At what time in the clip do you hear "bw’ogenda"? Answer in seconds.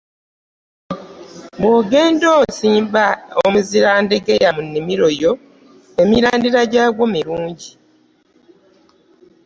1.59-2.25